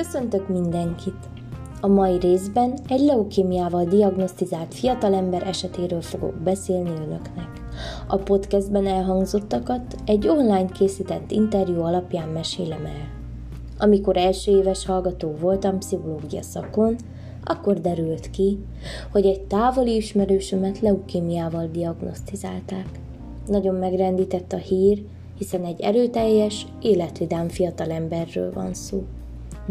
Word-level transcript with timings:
Köszöntök 0.00 0.48
mindenkit! 0.48 1.28
A 1.80 1.86
mai 1.86 2.18
részben 2.18 2.78
egy 2.88 3.00
leukémiával 3.00 3.84
diagnosztizált 3.84 4.74
fiatalember 4.74 5.46
esetéről 5.46 6.00
fogok 6.00 6.34
beszélni 6.34 6.90
önöknek. 6.90 7.48
A 8.06 8.16
podcastben 8.16 8.86
elhangzottakat 8.86 9.96
egy 10.06 10.28
online 10.28 10.66
készített 10.66 11.30
interjú 11.30 11.80
alapján 11.80 12.28
mesélem 12.28 12.84
el. 12.84 13.08
Amikor 13.78 14.16
első 14.16 14.58
éves 14.58 14.86
hallgató 14.86 15.34
voltam 15.40 15.78
pszichológia 15.78 16.42
szakon, 16.42 16.96
akkor 17.44 17.80
derült 17.80 18.30
ki, 18.30 18.58
hogy 19.12 19.26
egy 19.26 19.40
távoli 19.40 19.94
ismerősömet 19.94 20.80
leukémiával 20.80 21.66
diagnosztizálták. 21.66 22.88
Nagyon 23.46 23.74
megrendített 23.74 24.52
a 24.52 24.56
hír, 24.56 25.04
hiszen 25.38 25.64
egy 25.64 25.80
erőteljes, 25.80 26.66
életvidám 26.82 27.48
fiatalemberről 27.48 28.52
van 28.52 28.74
szó. 28.74 29.04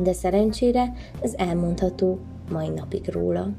De 0.03 0.13
szerencsére 0.13 0.93
ez 1.21 1.33
elmondható 1.37 2.19
mai 2.51 2.69
napig 2.69 3.09
róla. 3.09 3.49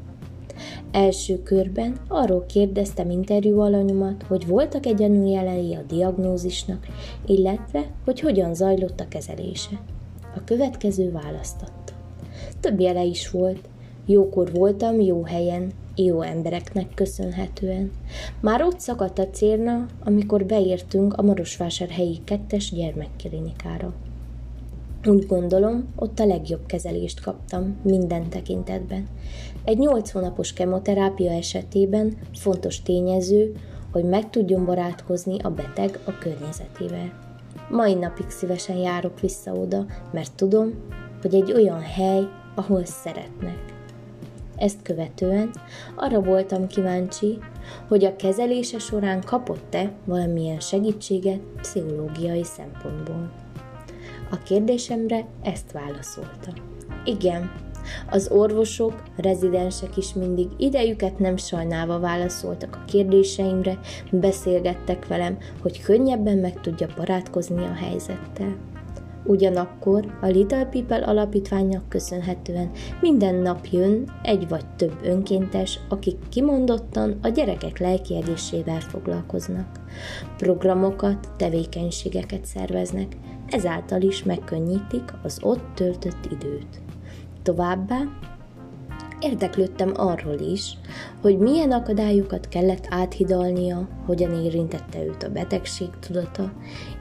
Első 0.91 1.43
körben 1.43 1.97
arról 2.09 2.45
kérdeztem 2.47 3.11
interjú 3.11 3.61
alanyomat, 3.61 4.23
hogy 4.23 4.47
voltak 4.47 4.87
egy 4.87 5.01
jelei 5.31 5.75
a 5.75 5.83
diagnózisnak, 5.89 6.87
illetve 7.27 7.85
hogy 8.05 8.21
hogyan 8.21 8.55
zajlott 8.55 9.01
a 9.01 9.09
kezelése. 9.09 9.81
A 10.37 10.45
következő 10.45 11.11
választott. 11.11 11.95
Több 12.61 12.81
jele 12.81 13.05
is 13.05 13.31
volt. 13.31 13.69
Jókor 14.07 14.53
voltam, 14.53 15.01
jó 15.01 15.23
helyen, 15.23 15.73
jó 15.95 16.21
embereknek 16.21 16.95
köszönhetően. 16.95 17.91
Már 18.41 18.63
ott 18.63 18.81
szakadt 18.81 19.19
a 19.19 19.31
cérna, 19.31 19.87
amikor 20.05 20.45
beértünk 20.45 21.15
a 21.15 21.23
Marosvásárhelyi 21.23 22.19
kettes 22.25 22.73
gyermekklinikára. 22.73 23.95
Úgy 25.07 25.27
gondolom, 25.27 25.93
ott 25.97 26.19
a 26.19 26.27
legjobb 26.27 26.67
kezelést 26.67 27.21
kaptam 27.21 27.77
minden 27.83 28.29
tekintetben. 28.29 29.09
Egy 29.65 29.79
8 29.79 30.11
hónapos 30.11 30.53
kemoterápia 30.53 31.33
esetében 31.33 32.17
fontos 32.35 32.83
tényező, 32.83 33.53
hogy 33.93 34.05
meg 34.05 34.31
tudjon 34.31 34.65
barátkozni 34.65 35.39
a 35.43 35.51
beteg 35.51 35.99
a 36.05 36.19
környezetével. 36.19 37.13
Mai 37.71 37.95
napig 37.95 38.29
szívesen 38.29 38.77
járok 38.77 39.21
vissza 39.21 39.53
oda, 39.53 39.87
mert 40.13 40.33
tudom, 40.35 40.73
hogy 41.23 41.35
egy 41.35 41.53
olyan 41.53 41.81
hely, 41.81 42.23
ahol 42.55 42.85
szeretnek. 42.85 43.59
Ezt 44.57 44.83
követően 44.83 45.51
arra 45.97 46.23
voltam 46.23 46.67
kíváncsi, 46.67 47.39
hogy 47.89 48.05
a 48.05 48.17
kezelése 48.17 48.79
során 48.79 49.21
kapott-e 49.21 49.93
valamilyen 50.05 50.61
segítséget 50.61 51.41
pszichológiai 51.61 52.45
szempontból. 52.45 53.31
A 54.31 54.39
kérdésemre 54.43 55.27
ezt 55.43 55.73
válaszolta. 55.73 56.53
Igen, 57.05 57.51
az 58.11 58.31
orvosok, 58.31 59.03
rezidensek 59.17 59.97
is 59.97 60.13
mindig 60.13 60.49
idejüket 60.57 61.19
nem 61.19 61.37
sajnálva 61.37 61.99
válaszoltak 61.99 62.77
a 62.77 62.85
kérdéseimre, 62.85 63.79
beszélgettek 64.11 65.07
velem, 65.07 65.39
hogy 65.63 65.83
könnyebben 65.83 66.39
meg 66.39 66.61
tudja 66.61 66.87
barátkozni 66.97 67.65
a 67.65 67.75
helyzettel. 67.75 68.57
Ugyanakkor 69.25 70.19
a 70.21 70.27
Little 70.27 70.65
People 70.65 71.05
alapítványnak 71.05 71.89
köszönhetően 71.89 72.71
minden 73.01 73.35
nap 73.35 73.67
jön 73.71 74.13
egy 74.23 74.49
vagy 74.49 74.67
több 74.77 74.95
önkéntes, 75.03 75.79
akik 75.89 76.17
kimondottan 76.29 77.19
a 77.23 77.29
gyerekek 77.29 77.79
lelki 77.79 78.17
egészsével 78.17 78.81
foglalkoznak. 78.81 79.81
Programokat, 80.37 81.29
tevékenységeket 81.37 82.45
szerveznek, 82.45 83.17
ezáltal 83.51 84.03
is 84.03 84.23
megkönnyítik 84.23 85.15
az 85.23 85.39
ott 85.43 85.75
töltött 85.75 86.27
időt. 86.31 86.81
Továbbá 87.43 87.99
érdeklődtem 89.21 89.93
arról 89.97 90.39
is, 90.39 90.79
hogy 91.21 91.39
milyen 91.39 91.73
akadályokat 91.73 92.49
kellett 92.49 92.87
áthidalnia, 92.91 93.89
hogyan 94.07 94.45
érintette 94.45 95.05
őt 95.05 95.23
a 95.23 95.31
betegség 95.31 95.89
tudata, 96.01 96.53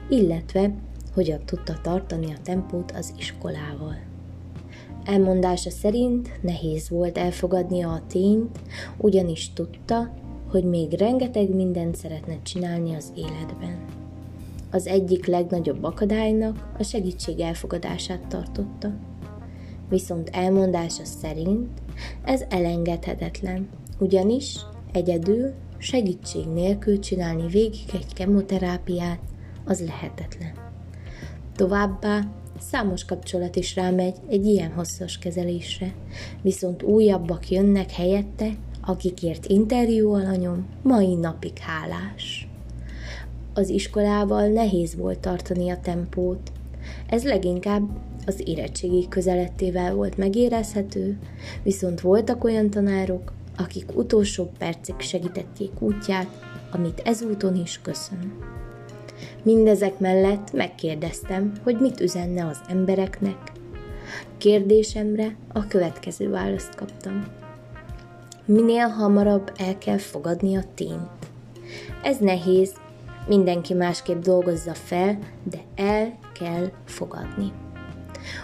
illetve 0.08 0.74
hogyan 1.14 1.40
tudta 1.44 1.74
tartani 1.82 2.32
a 2.32 2.42
tempót 2.42 2.90
az 2.90 3.14
iskolával. 3.18 3.96
Elmondása 5.04 5.70
szerint 5.70 6.42
nehéz 6.42 6.88
volt 6.88 7.18
elfogadnia 7.18 7.92
a 7.92 8.02
tényt, 8.08 8.58
ugyanis 8.96 9.52
tudta, 9.52 10.14
hogy 10.50 10.64
még 10.64 10.92
rengeteg 10.92 11.54
mindent 11.54 11.96
szeretne 11.96 12.42
csinálni 12.42 12.94
az 12.94 13.12
életben. 13.16 13.99
Az 14.70 14.86
egyik 14.86 15.26
legnagyobb 15.26 15.82
akadálynak 15.84 16.72
a 16.78 16.82
segítség 16.82 17.40
elfogadását 17.40 18.26
tartotta. 18.26 18.92
Viszont 19.88 20.28
elmondása 20.32 21.04
szerint 21.04 21.68
ez 22.24 22.44
elengedhetetlen, 22.48 23.68
ugyanis 23.98 24.56
egyedül 24.92 25.52
segítség 25.78 26.46
nélkül 26.46 26.98
csinálni 26.98 27.46
végig 27.46 27.84
egy 27.92 28.12
kemoterápiát 28.14 29.20
az 29.64 29.80
lehetetlen. 29.80 30.52
Továbbá 31.56 32.20
számos 32.58 33.04
kapcsolat 33.04 33.56
is 33.56 33.74
rámegy 33.74 34.16
egy 34.28 34.46
ilyen 34.46 34.72
hosszas 34.72 35.18
kezelésre, 35.18 35.94
viszont 36.42 36.82
újabbak 36.82 37.50
jönnek 37.50 37.90
helyette, 37.90 38.50
akikért 38.80 39.46
interjú 39.46 40.12
alanyom 40.12 40.66
mai 40.82 41.14
napig 41.14 41.58
hálás. 41.58 42.49
Az 43.60 43.68
iskolával 43.68 44.46
nehéz 44.46 44.96
volt 44.96 45.18
tartani 45.18 45.70
a 45.70 45.80
tempót. 45.80 46.52
Ez 47.08 47.24
leginkább 47.24 47.82
az 48.26 48.42
érettségi 48.44 49.06
közelettével 49.08 49.94
volt 49.94 50.16
megérezhető, 50.16 51.18
viszont 51.62 52.00
voltak 52.00 52.44
olyan 52.44 52.70
tanárok, 52.70 53.32
akik 53.56 53.96
utolsó 53.96 54.50
percig 54.58 54.94
segítették 54.98 55.70
útját, 55.80 56.26
amit 56.72 57.02
ezúton 57.04 57.56
is 57.56 57.80
köszön. 57.82 58.32
Mindezek 59.42 59.98
mellett 59.98 60.52
megkérdeztem, 60.52 61.52
hogy 61.62 61.76
mit 61.80 62.00
üzenne 62.00 62.46
az 62.46 62.58
embereknek. 62.68 63.52
Kérdésemre 64.38 65.36
a 65.52 65.66
következő 65.66 66.30
választ 66.30 66.74
kaptam. 66.74 67.24
Minél 68.44 68.86
hamarabb 68.86 69.52
el 69.56 69.78
kell 69.78 69.98
fogadni 69.98 70.56
a 70.56 70.64
tényt. 70.74 71.28
Ez 72.02 72.18
nehéz, 72.18 72.72
mindenki 73.28 73.74
másképp 73.74 74.22
dolgozza 74.22 74.74
fel, 74.74 75.18
de 75.50 75.58
el 75.74 76.18
kell 76.32 76.70
fogadni. 76.84 77.52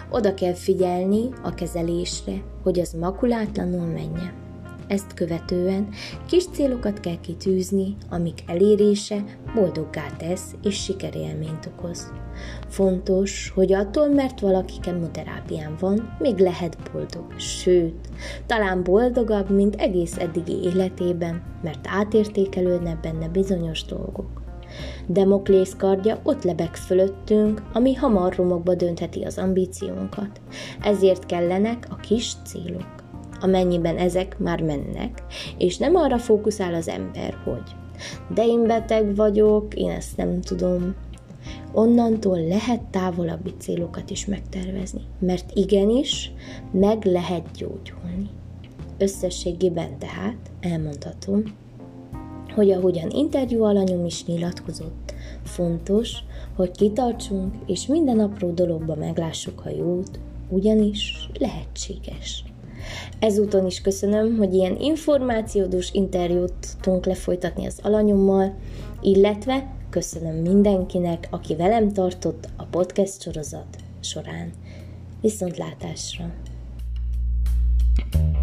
Oda 0.09 0.33
kell 0.33 0.53
figyelni 0.53 1.29
a 1.43 1.53
kezelésre, 1.53 2.33
hogy 2.63 2.79
az 2.79 2.91
makulátlanul 2.91 3.85
menjen. 3.85 4.45
Ezt 4.87 5.13
követően 5.13 5.87
kis 6.27 6.43
célokat 6.51 6.99
kell 6.99 7.19
kitűzni, 7.19 7.95
amik 8.09 8.43
elérése 8.47 9.23
boldoggá 9.55 10.05
tesz 10.17 10.55
és 10.63 10.83
sikerélményt 10.83 11.69
okoz. 11.77 12.11
Fontos, 12.67 13.51
hogy 13.55 13.73
attól, 13.73 14.07
mert 14.07 14.39
valaki 14.39 14.79
kemoterápián 14.81 15.75
van, 15.79 16.15
még 16.19 16.37
lehet 16.37 16.77
boldog, 16.91 17.39
sőt, 17.39 18.07
talán 18.45 18.83
boldogabb, 18.83 19.49
mint 19.49 19.75
egész 19.75 20.17
eddigi 20.17 20.63
életében, 20.63 21.43
mert 21.63 21.87
átértékelődne 21.87 22.99
benne 23.01 23.27
bizonyos 23.27 23.85
dolgok. 23.85 24.46
Demoklész 25.07 25.75
kardja 25.77 26.19
ott 26.23 26.43
lebeg 26.43 26.75
fölöttünk, 26.75 27.61
ami 27.73 27.93
hamar 27.93 28.35
romokba 28.35 28.75
döntheti 28.75 29.23
az 29.23 29.37
ambíciónkat. 29.37 30.41
Ezért 30.81 31.25
kellenek 31.25 31.87
a 31.89 31.95
kis 31.95 32.33
célok 32.45 32.95
amennyiben 33.41 33.97
ezek 33.97 34.39
már 34.39 34.61
mennek, 34.61 35.23
és 35.57 35.77
nem 35.77 35.95
arra 35.95 36.17
fókuszál 36.17 36.73
az 36.73 36.87
ember, 36.87 37.37
hogy 37.43 37.75
de 38.33 38.45
én 38.45 38.67
beteg 38.67 39.15
vagyok, 39.15 39.73
én 39.73 39.89
ezt 39.89 40.17
nem 40.17 40.41
tudom. 40.41 40.95
Onnantól 41.71 42.39
lehet 42.47 42.81
távolabbi 42.81 43.53
célokat 43.57 44.09
is 44.09 44.25
megtervezni, 44.25 45.01
mert 45.19 45.51
igenis 45.53 46.31
meg 46.71 47.05
lehet 47.05 47.51
gyógyulni. 47.57 48.29
Összességében 48.97 49.99
tehát 49.99 50.37
elmondhatom, 50.59 51.43
hogy 52.57 52.71
ahogyan 52.71 53.09
interjú 53.09 53.63
alanyom 53.63 54.05
is 54.05 54.25
nyilatkozott, 54.25 55.13
fontos, 55.43 56.11
hogy 56.55 56.71
kitartsunk, 56.71 57.53
és 57.65 57.87
minden 57.87 58.19
apró 58.19 58.51
dologba 58.51 58.95
meglássuk 58.95 59.61
a 59.65 59.69
jót, 59.69 60.19
ugyanis 60.49 61.29
lehetséges. 61.39 62.43
Ezúton 63.19 63.65
is 63.65 63.81
köszönöm, 63.81 64.37
hogy 64.37 64.53
ilyen 64.53 64.77
információdús 64.79 65.93
interjút 65.93 66.81
tudunk 66.81 67.05
lefolytatni 67.05 67.65
az 67.65 67.79
alanyommal, 67.83 68.55
illetve 69.01 69.75
köszönöm 69.89 70.35
mindenkinek, 70.35 71.27
aki 71.31 71.55
velem 71.55 71.93
tartott 71.93 72.49
a 72.55 72.63
podcast 72.63 73.21
sorozat 73.21 73.77
során. 73.99 74.51
Viszontlátásra! 75.21 76.33
thank 78.11 78.35
you 78.35 78.36